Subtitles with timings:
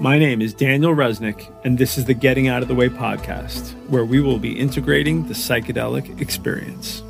[0.00, 3.74] My name is Daniel Reznik, and this is the Getting Out of the Way podcast,
[3.88, 7.00] where we will be integrating the psychedelic experience.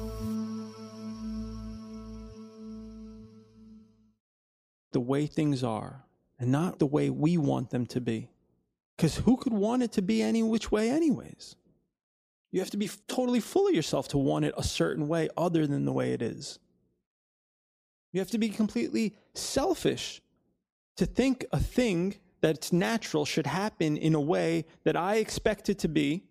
[4.92, 6.04] The way things are,
[6.38, 8.28] and not the way we want them to be.
[8.96, 11.56] Because who could want it to be any which way, anyways?
[12.52, 15.66] You have to be totally full of yourself to want it a certain way other
[15.66, 16.58] than the way it is.
[18.12, 20.20] You have to be completely selfish
[20.96, 25.78] to think a thing that's natural should happen in a way that I expect it
[25.78, 26.24] to be.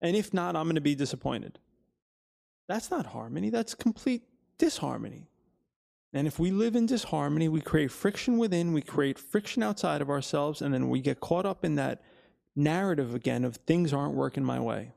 [0.00, 1.58] And if not, I'm going to be disappointed.
[2.68, 4.22] That's not harmony, that's complete
[4.56, 5.28] disharmony.
[6.14, 10.08] And if we live in disharmony, we create friction within, we create friction outside of
[10.08, 12.00] ourselves, and then we get caught up in that
[12.56, 14.94] narrative again of things aren't working my way.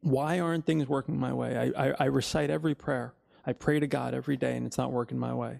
[0.00, 1.72] Why aren't things working my way?
[1.74, 3.14] I, I, I recite every prayer.
[3.44, 5.58] I pray to God every day and it's not working my way.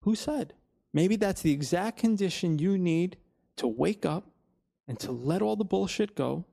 [0.00, 0.52] Who said?
[0.94, 3.16] Maybe that's the exact condition you need
[3.56, 4.26] to wake up
[4.86, 6.44] and to let all the bullshit go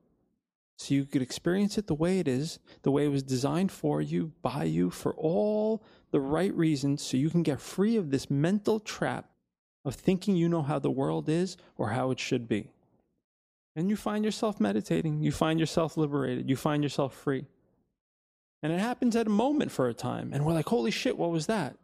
[0.78, 4.02] so you could experience it the way it is, the way it was designed for
[4.02, 8.30] you, by you, for all the right reasons, so you can get free of this
[8.30, 9.30] mental trap
[9.84, 12.72] of thinking you know how the world is or how it should be.
[13.76, 17.46] And you find yourself meditating, you find yourself liberated, you find yourself free.
[18.64, 20.32] And it happens at a moment for a time.
[20.34, 21.76] And we're like, holy shit, what was that?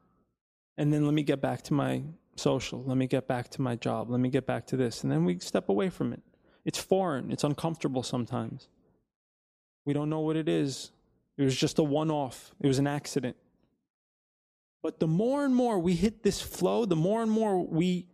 [0.77, 2.01] And then let me get back to my
[2.35, 2.83] social.
[2.83, 4.09] Let me get back to my job.
[4.09, 5.03] Let me get back to this.
[5.03, 6.21] And then we step away from it.
[6.65, 8.67] It's foreign, it's uncomfortable sometimes.
[9.85, 10.91] We don't know what it is.
[11.37, 13.35] It was just a one off, it was an accident.
[14.81, 18.05] But the more and more we hit this flow, the more and more we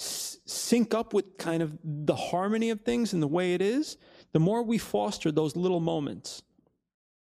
[0.00, 3.96] s- sync up with kind of the harmony of things and the way it is,
[4.32, 6.42] the more we foster those little moments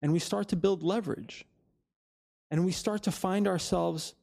[0.01, 1.45] and we start to build leverage.
[2.51, 4.15] And we start to find ourselves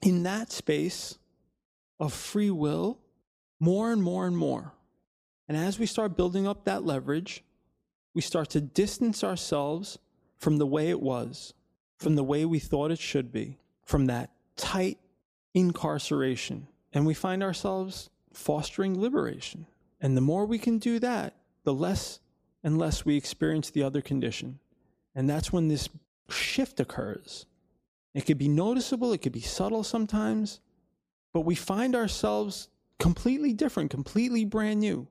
[0.00, 1.18] in that space
[2.02, 2.98] of free will
[3.60, 4.72] more and more and more.
[5.46, 7.44] And as we start building up that leverage,
[8.12, 10.00] we start to distance ourselves
[10.36, 11.54] from the way it was,
[11.98, 14.98] from the way we thought it should be, from that tight
[15.54, 16.66] incarceration.
[16.92, 19.66] And we find ourselves fostering liberation.
[20.00, 22.18] And the more we can do that, the less
[22.64, 24.58] and less we experience the other condition.
[25.14, 25.88] And that's when this
[26.28, 27.46] shift occurs.
[28.12, 30.58] It could be noticeable, it could be subtle sometimes,
[31.32, 35.08] but we find ourselves completely different, completely brand new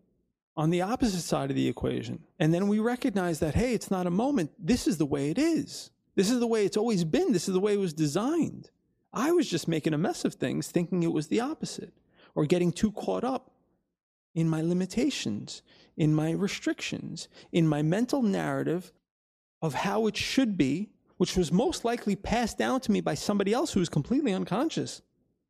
[0.55, 2.23] on the opposite side of the equation.
[2.39, 4.51] And then we recognize that, hey, it's not a moment.
[4.59, 5.91] This is the way it is.
[6.15, 7.31] This is the way it's always been.
[7.31, 8.69] This is the way it was designed.
[9.13, 11.93] I was just making a mess of things, thinking it was the opposite,
[12.35, 13.51] or getting too caught up
[14.33, 15.61] in my limitations,
[15.97, 18.93] in my restrictions, in my mental narrative
[19.61, 23.53] of how it should be, which was most likely passed down to me by somebody
[23.53, 25.01] else who was completely unconscious.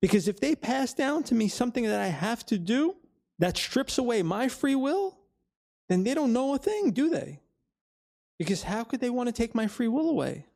[0.02, 2.96] Because if they pass down to me something that I have to do
[3.40, 5.18] that strips away my free will,
[5.88, 7.40] then they don't know a thing, do they?
[8.38, 10.48] Because how could they want to take my free will away?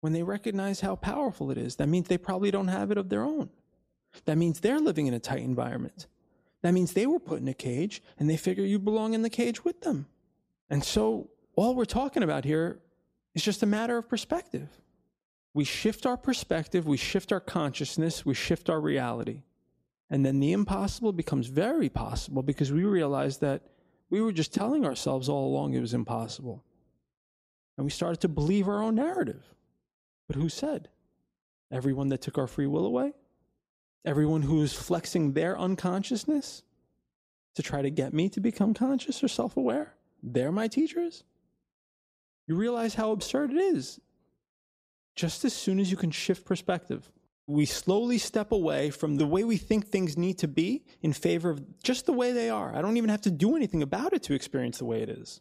[0.00, 3.08] When they recognize how powerful it is, that means they probably don't have it of
[3.10, 3.50] their own.
[4.24, 6.06] That means they're living in a tight environment.
[6.62, 9.30] That means they were put in a cage and they figure you belong in the
[9.30, 10.06] cage with them.
[10.70, 12.80] And so all we're talking about here
[13.34, 14.68] is just a matter of perspective.
[15.56, 19.40] We shift our perspective, we shift our consciousness, we shift our reality.
[20.10, 23.62] And then the impossible becomes very possible because we realize that
[24.10, 26.62] we were just telling ourselves all along it was impossible.
[27.78, 29.54] And we started to believe our own narrative.
[30.26, 30.90] But who said?
[31.72, 33.14] Everyone that took our free will away?
[34.04, 36.64] Everyone who was flexing their unconsciousness
[37.54, 39.94] to try to get me to become conscious or self aware?
[40.22, 41.24] They're my teachers?
[42.46, 44.00] you realize how absurd it is.
[45.16, 47.10] Just as soon as you can shift perspective,
[47.46, 51.50] we slowly step away from the way we think things need to be in favor
[51.50, 52.74] of just the way they are.
[52.74, 55.40] I don't even have to do anything about it to experience the way it is.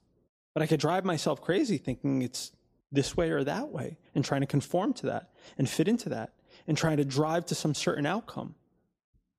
[0.53, 2.51] But I could drive myself crazy thinking it's
[2.91, 6.33] this way or that way and trying to conform to that and fit into that
[6.67, 8.55] and trying to drive to some certain outcome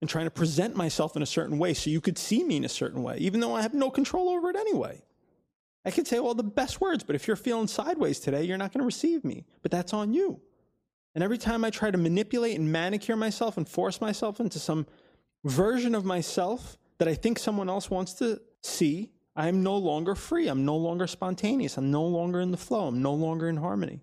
[0.01, 2.65] and trying to present myself in a certain way so you could see me in
[2.65, 5.03] a certain way, even though I have no control over it anyway.
[5.87, 8.73] I could say all the best words, but if you're feeling sideways today, you're not
[8.73, 9.45] going to receive me.
[9.63, 10.41] But that's on you.
[11.15, 14.87] And every time I try to manipulate and manicure myself and force myself into some
[15.45, 20.49] version of myself that I think someone else wants to see, I'm no longer free.
[20.49, 21.79] I'm no longer spontaneous.
[21.79, 22.89] I'm no longer in the flow.
[22.89, 24.03] I'm no longer in harmony.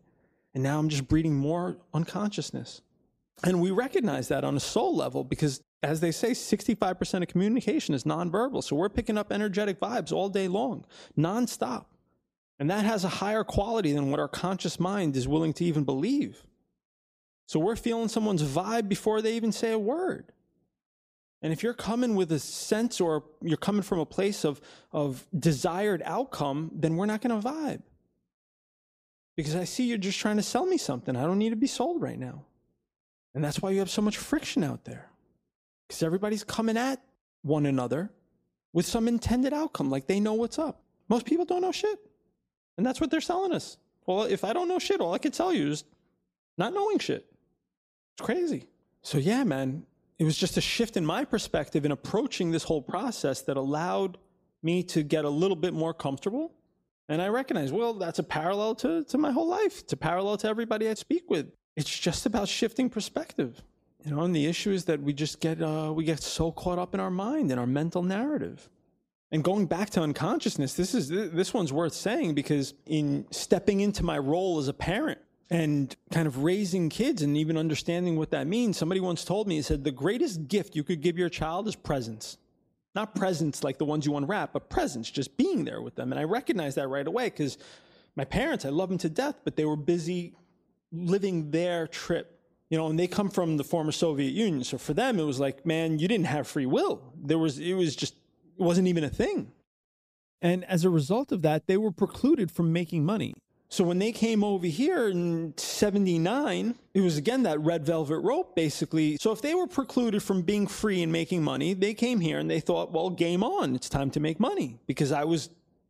[0.54, 2.82] And now I'm just breeding more unconsciousness.
[3.42, 7.94] And we recognize that on a soul level because, as they say, 65% of communication
[7.94, 8.64] is nonverbal.
[8.64, 10.86] So we're picking up energetic vibes all day long,
[11.18, 11.86] nonstop.
[12.60, 15.84] And that has a higher quality than what our conscious mind is willing to even
[15.84, 16.46] believe.
[17.48, 20.32] So we're feeling someone's vibe before they even say a word.
[21.42, 24.62] And if you're coming with a sense or you're coming from a place of,
[24.94, 27.82] of desired outcome, then we're not going to vibe.
[29.36, 31.18] Because I see you're just trying to sell me something.
[31.18, 32.46] I don't need to be sold right now.
[33.36, 35.10] And that's why you have so much friction out there.
[35.88, 37.02] Because everybody's coming at
[37.42, 38.12] one another
[38.72, 40.82] with some intended outcome, like they know what's up.
[41.10, 42.00] Most people don't know shit.
[42.78, 43.78] And that's what they're selling us.
[44.06, 45.84] Well, if I don't know shit, all I could tell you is
[46.58, 47.26] not knowing shit.
[48.16, 48.68] It's crazy.
[49.02, 49.86] So, yeah, man,
[50.18, 54.18] it was just a shift in my perspective in approaching this whole process that allowed
[54.62, 56.54] me to get a little bit more comfortable.
[57.10, 59.82] And I recognize, well, that's a parallel to, to my whole life.
[59.82, 61.52] It's a parallel to everybody I speak with.
[61.76, 63.62] It's just about shifting perspective.
[64.06, 66.78] You know, and the issue is that we just get uh, we get so caught
[66.78, 68.70] up in our mind and our mental narrative.
[69.32, 74.04] And going back to unconsciousness, this is this one's worth saying because in stepping into
[74.04, 75.20] my role as a parent,
[75.54, 78.76] and kind of raising kids and even understanding what that means.
[78.76, 81.76] Somebody once told me, he said, the greatest gift you could give your child is
[81.76, 82.38] presence.
[82.96, 86.12] Not presents like the ones you unwrap, but presence, just being there with them.
[86.12, 87.60] And I recognized that right away because
[88.16, 90.34] my parents, I love them to death, but they were busy
[90.94, 92.40] living their trip.
[92.70, 94.64] You know, and they come from the former Soviet Union.
[94.64, 97.02] So for them, it was like, man, you didn't have free will.
[97.22, 98.16] There was, it was just,
[98.58, 99.52] it wasn't even a thing.
[100.42, 103.34] And as a result of that, they were precluded from making money.
[103.70, 108.56] So when they came over here in 79, it was again that red velvet rope,
[108.56, 109.18] basically.
[109.20, 112.52] So if they were precluded from being free and making money, they came here and
[112.52, 113.74] they thought, well, game on.
[113.74, 115.50] It's time to make money because I was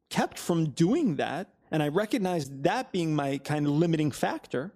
[0.09, 1.49] kept from doing that.
[1.71, 4.71] And I recognized that being my kind of limiting factor.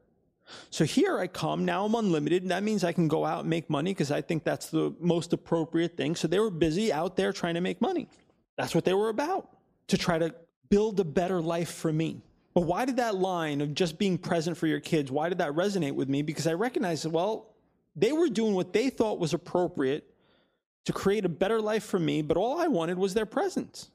[0.69, 3.49] So here I come, now I'm unlimited, and that means I can go out and
[3.49, 6.15] make money because I think that's the most appropriate thing.
[6.15, 8.07] So they were busy out there trying to make money.
[8.57, 9.49] That's what they were about,
[9.87, 10.33] to try to
[10.69, 12.21] build a better life for me.
[12.53, 15.51] But why did that line of just being present for your kids, why did that
[15.51, 16.21] resonate with me?
[16.21, 17.53] Because I recognized, well,
[17.95, 20.11] they were doing what they thought was appropriate
[20.85, 23.91] to create a better life for me, but all I wanted was their presence.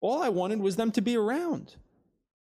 [0.00, 1.74] All I wanted was them to be around.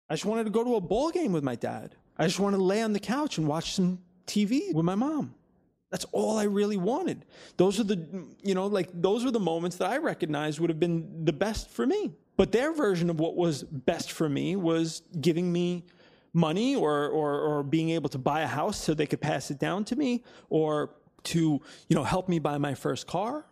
[0.09, 1.97] I just wanted to go to a ball game with my dad.
[2.19, 5.35] I just wanted to lay on the couch and watch some TV with my mom.
[5.91, 7.25] That's all I really wanted.
[7.57, 10.81] Those are the, you know, like those were the moments that I recognized would have
[10.81, 12.13] been the best for me.
[12.37, 15.85] But their version of what was best for me was giving me
[16.33, 19.59] money or, or, or being able to buy a house so they could pass it
[19.59, 20.91] down to me or
[21.25, 23.47] to, you know, help me buy my first car,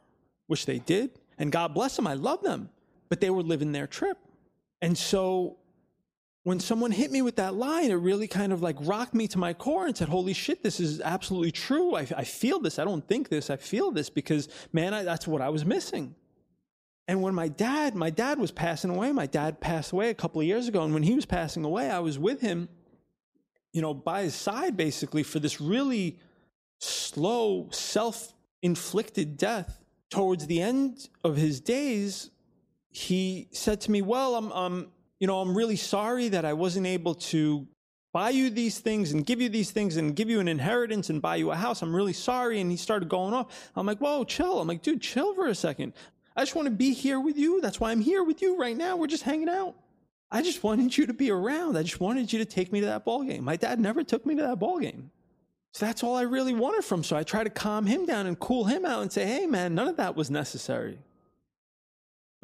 [0.48, 1.10] which they did.
[1.38, 2.68] And God bless them, I love them.
[3.08, 4.18] But they were living their trip.
[4.82, 5.56] And so
[6.44, 9.38] when someone hit me with that line, it really kind of like rocked me to
[9.38, 11.96] my core and said, Holy shit, this is absolutely true.
[11.96, 12.78] I, I feel this.
[12.78, 13.48] I don't think this.
[13.48, 16.14] I feel this because, man, I, that's what I was missing.
[17.08, 20.40] And when my dad, my dad was passing away, my dad passed away a couple
[20.40, 20.84] of years ago.
[20.84, 22.68] And when he was passing away, I was with him,
[23.72, 26.18] you know, by his side basically for this really
[26.78, 29.80] slow, self inflicted death.
[30.10, 32.30] Towards the end of his days,
[32.90, 34.92] he said to me, Well, I'm, I'm,
[35.24, 37.66] you know, I'm really sorry that I wasn't able to
[38.12, 41.22] buy you these things and give you these things and give you an inheritance and
[41.22, 41.80] buy you a house.
[41.80, 42.60] I'm really sorry.
[42.60, 43.70] And he started going off.
[43.74, 44.60] I'm like, whoa, chill.
[44.60, 45.94] I'm like, dude, chill for a second.
[46.36, 47.62] I just want to be here with you.
[47.62, 48.98] That's why I'm here with you right now.
[48.98, 49.76] We're just hanging out.
[50.30, 51.78] I just wanted you to be around.
[51.78, 53.44] I just wanted you to take me to that ball game.
[53.44, 55.10] My dad never took me to that ball game.
[55.72, 57.02] So that's all I really wanted from.
[57.02, 59.74] So I try to calm him down and cool him out and say, "Hey man,
[59.74, 60.98] none of that was necessary."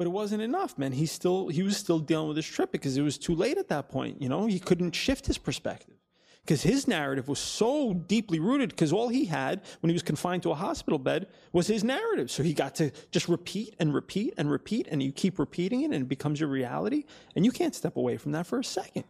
[0.01, 0.93] But it wasn't enough, man.
[0.93, 3.67] He still he was still dealing with his trip because it was too late at
[3.67, 4.47] that point, you know?
[4.47, 5.93] He couldn't shift his perspective
[6.41, 10.41] because his narrative was so deeply rooted because all he had when he was confined
[10.41, 12.31] to a hospital bed was his narrative.
[12.31, 15.91] So he got to just repeat and repeat and repeat, and you keep repeating it,
[15.91, 17.03] and it becomes your reality.
[17.35, 19.03] And you can't step away from that for a second.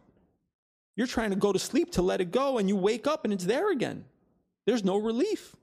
[0.94, 3.32] You're trying to go to sleep to let it go, and you wake up and
[3.32, 4.04] it's there again.
[4.66, 5.56] There's no relief.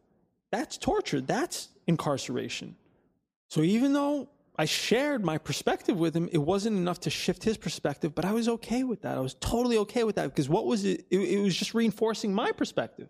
[0.49, 1.21] That's torture.
[1.21, 2.75] That's incarceration.
[3.47, 6.27] So even though I shared my perspective with him.
[6.33, 9.17] It wasn't enough to shift his perspective, but I was okay with that.
[9.17, 11.05] I was totally okay with that because what was it?
[11.09, 13.07] It, it was just reinforcing my perspective.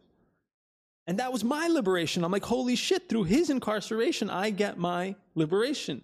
[1.08, 2.24] And that was my liberation.
[2.24, 6.04] I'm like, holy shit, through his incarceration, I get my liberation.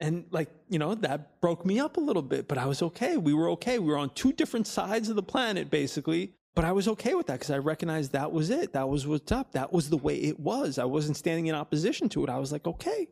[0.00, 3.16] And like, you know, that broke me up a little bit, but I was okay.
[3.16, 3.78] We were okay.
[3.78, 6.32] We were on two different sides of the planet, basically.
[6.56, 8.72] But I was okay with that because I recognized that was it.
[8.72, 9.52] That was what's up.
[9.52, 10.80] That was the way it was.
[10.80, 12.30] I wasn't standing in opposition to it.
[12.30, 13.06] I was like, okay.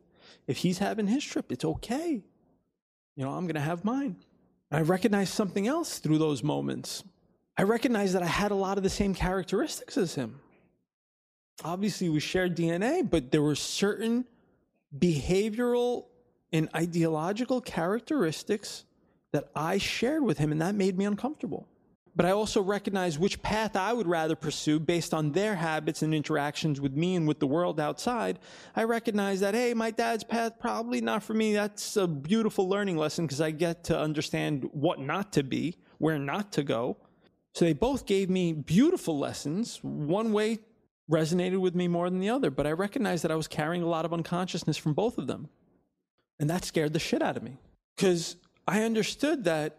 [0.47, 2.23] If he's having his trip, it's okay.
[3.15, 4.17] You know, I'm going to have mine.
[4.71, 7.03] And I recognized something else through those moments.
[7.57, 10.39] I recognized that I had a lot of the same characteristics as him.
[11.63, 14.25] Obviously, we shared DNA, but there were certain
[14.97, 16.05] behavioral
[16.51, 18.85] and ideological characteristics
[19.31, 21.67] that I shared with him, and that made me uncomfortable.
[22.15, 26.13] But I also recognize which path I would rather pursue based on their habits and
[26.13, 28.39] interactions with me and with the world outside.
[28.75, 31.53] I recognize that, hey, my dad's path probably not for me.
[31.53, 36.19] That's a beautiful learning lesson because I get to understand what not to be, where
[36.19, 36.97] not to go.
[37.55, 39.79] So they both gave me beautiful lessons.
[39.81, 40.59] One way
[41.11, 43.87] resonated with me more than the other, but I recognized that I was carrying a
[43.87, 45.49] lot of unconsciousness from both of them.
[46.39, 47.57] And that scared the shit out of me
[47.95, 49.77] because I understood that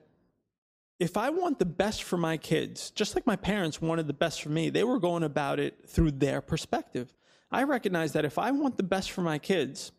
[1.04, 4.42] if I want the best for my kids, just like my parents wanted the best
[4.42, 7.12] for me, they were going about it through their perspective.
[7.52, 9.92] I recognize that if I want the best for my kids,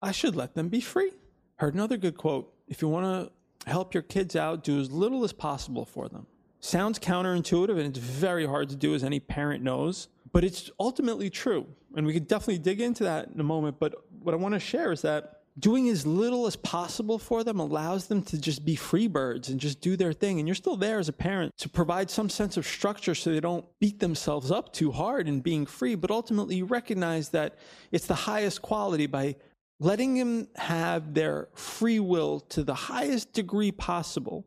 [0.00, 1.12] I should let them be free.
[1.56, 5.22] Heard another good quote if you want to help your kids out, do as little
[5.22, 6.26] as possible for them.
[6.60, 11.28] Sounds counterintuitive and it's very hard to do, as any parent knows, but it's ultimately
[11.28, 11.66] true.
[11.94, 13.78] And we could definitely dig into that in a moment.
[13.78, 17.58] But what I want to share is that doing as little as possible for them
[17.58, 20.38] allows them to just be free birds and just do their thing.
[20.38, 23.40] And you're still there as a parent to provide some sense of structure so they
[23.40, 25.94] don't beat themselves up too hard in being free.
[25.94, 27.56] But ultimately, you recognize that
[27.90, 29.36] it's the highest quality by
[29.80, 34.46] letting them have their free will to the highest degree possible.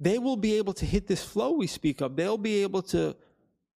[0.00, 2.16] They will be able to hit this flow we speak of.
[2.16, 3.16] They'll be able to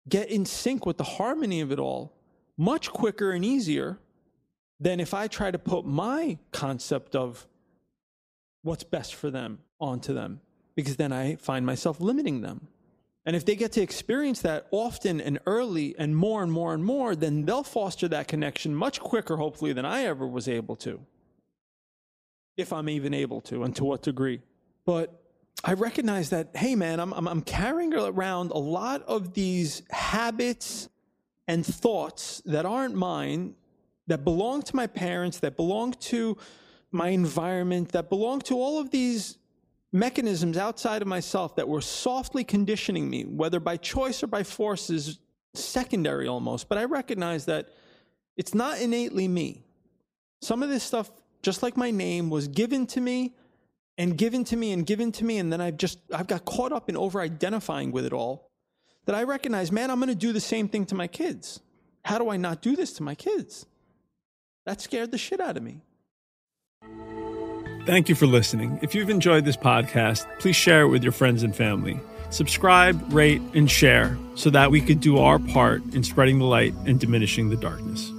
[0.08, 2.16] get in sync with the harmony of it all
[2.56, 3.98] much quicker and easier
[4.80, 7.46] than if I try to put my concept of
[8.62, 10.40] what's best for them onto them,
[10.74, 12.68] because then I find myself limiting them.
[13.26, 16.82] And if they get to experience that often and early and more and more and
[16.82, 21.00] more, then they'll foster that connection much quicker, hopefully, than I ever was able to.
[22.56, 24.40] If I'm even able to, and to what degree.
[24.86, 25.22] But
[25.62, 30.88] I recognize that, hey, man, I'm, I'm, I'm carrying around a lot of these habits
[31.46, 33.54] and thoughts that aren't mine
[34.06, 36.36] that belong to my parents, that belong to
[36.90, 39.38] my environment, that belong to all of these
[39.92, 44.90] mechanisms outside of myself that were softly conditioning me, whether by choice or by force,
[44.90, 45.18] is
[45.54, 46.68] secondary almost.
[46.68, 47.68] But I recognize that
[48.36, 49.64] it's not innately me.
[50.42, 51.10] Some of this stuff,
[51.42, 53.34] just like my name, was given to me
[53.98, 56.72] and given to me and given to me, and then I've just I've got caught
[56.72, 58.50] up in over identifying with it all.
[59.06, 61.60] That I recognize, man, I'm going to do the same thing to my kids.
[62.04, 63.66] How do I not do this to my kids?
[64.66, 65.80] That scared the shit out of me.
[67.86, 68.78] Thank you for listening.
[68.82, 71.98] If you've enjoyed this podcast, please share it with your friends and family.
[72.28, 76.74] Subscribe, rate, and share so that we could do our part in spreading the light
[76.86, 78.12] and diminishing the darkness.